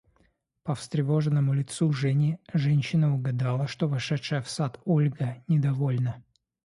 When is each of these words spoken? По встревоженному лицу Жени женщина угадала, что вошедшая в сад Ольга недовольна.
По 0.63 0.73
встревоженному 0.73 1.53
лицу 1.53 1.91
Жени 1.93 2.39
женщина 2.55 3.13
угадала, 3.13 3.67
что 3.67 3.87
вошедшая 3.87 4.41
в 4.41 4.49
сад 4.49 4.79
Ольга 4.83 5.43
недовольна. 5.47 6.23